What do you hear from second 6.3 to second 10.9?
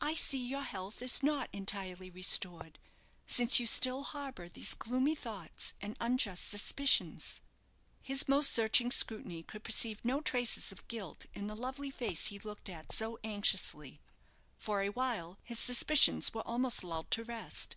suspicions." His most searching scrutiny could perceive no traces of